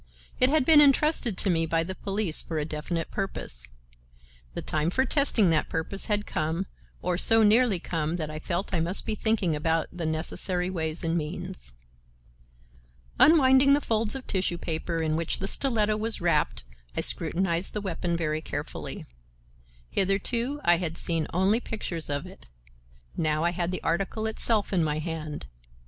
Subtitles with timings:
[0.39, 3.67] It had been intrusted to me by the police for a definite purpose.
[4.55, 6.65] The time for testing that purpose had come,
[7.03, 11.03] or so nearly come, that I felt I must be thinking about the necessary ways
[11.03, 11.73] and means.
[13.19, 16.63] Unwinding the folds of tissue paper in which the stiletto was wrapped,
[16.97, 19.05] I scrutinized the weapon very carefully.
[19.91, 22.47] Hitherto, I had seen only pictures of it,
[23.15, 25.45] now, I had the article itself in my hand.